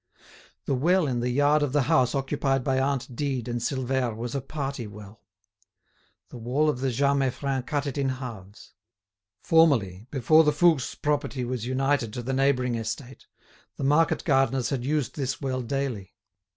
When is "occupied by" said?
2.15-2.79